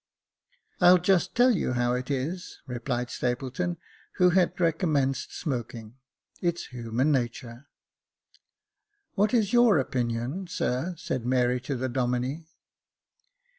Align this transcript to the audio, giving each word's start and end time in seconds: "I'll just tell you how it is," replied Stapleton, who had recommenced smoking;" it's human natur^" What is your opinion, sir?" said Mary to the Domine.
"I'll 0.81 0.97
just 0.97 1.35
tell 1.35 1.51
you 1.51 1.73
how 1.73 1.93
it 1.93 2.09
is," 2.09 2.59
replied 2.65 3.11
Stapleton, 3.11 3.77
who 4.15 4.31
had 4.31 4.59
recommenced 4.59 5.37
smoking;" 5.39 5.97
it's 6.41 6.65
human 6.73 7.11
natur^" 7.11 7.65
What 9.13 9.31
is 9.31 9.53
your 9.53 9.77
opinion, 9.77 10.47
sir?" 10.47 10.95
said 10.97 11.23
Mary 11.23 11.61
to 11.61 11.75
the 11.75 11.87
Domine. 11.87 12.47